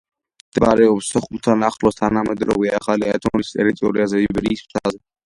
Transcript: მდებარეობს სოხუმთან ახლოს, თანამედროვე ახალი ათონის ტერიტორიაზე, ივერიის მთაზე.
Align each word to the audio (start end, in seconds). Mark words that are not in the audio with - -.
მდებარეობს 0.51 1.09
სოხუმთან 1.15 1.65
ახლოს, 1.67 1.97
თანამედროვე 1.99 2.71
ახალი 2.79 3.13
ათონის 3.13 3.53
ტერიტორიაზე, 3.59 4.23
ივერიის 4.31 4.65
მთაზე. 4.71 5.01